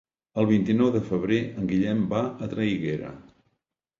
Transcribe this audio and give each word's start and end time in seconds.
El 0.43 0.45
vint-i-nou 0.51 0.87
de 0.95 1.01
febrer 1.09 1.37
en 1.61 1.69
Guillem 1.73 2.01
va 2.13 2.21
a 2.45 2.51
Traiguera. 2.53 3.13